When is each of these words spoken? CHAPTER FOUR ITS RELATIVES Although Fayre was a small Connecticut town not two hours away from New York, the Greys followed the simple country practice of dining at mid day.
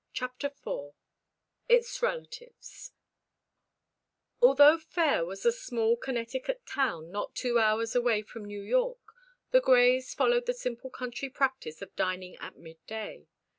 CHAPTER 0.13 0.49
FOUR 0.49 0.95
ITS 1.69 2.01
RELATIVES 2.01 2.93
Although 4.41 4.79
Fayre 4.79 5.23
was 5.25 5.45
a 5.45 5.51
small 5.51 5.95
Connecticut 5.95 6.65
town 6.65 7.11
not 7.11 7.35
two 7.35 7.59
hours 7.59 7.93
away 7.93 8.23
from 8.23 8.45
New 8.45 8.63
York, 8.63 9.13
the 9.51 9.61
Greys 9.61 10.15
followed 10.15 10.47
the 10.47 10.55
simple 10.55 10.89
country 10.89 11.29
practice 11.29 11.83
of 11.83 11.95
dining 11.95 12.35
at 12.37 12.57
mid 12.57 12.83
day. 12.87 13.27